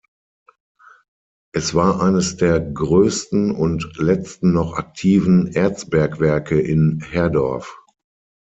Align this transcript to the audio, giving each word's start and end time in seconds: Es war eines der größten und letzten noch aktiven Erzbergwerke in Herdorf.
Es 1.53 1.75
war 1.75 2.01
eines 2.01 2.35
der 2.35 2.59
größten 2.59 3.51
und 3.51 3.97
letzten 3.99 4.51
noch 4.51 4.73
aktiven 4.73 5.53
Erzbergwerke 5.53 6.59
in 6.59 7.01
Herdorf. 7.07 7.77